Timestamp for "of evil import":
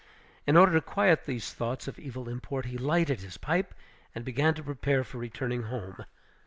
1.87-2.65